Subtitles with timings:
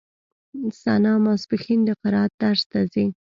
[0.83, 3.05] ثنا ماسپښين د قرائت درس ته ځي.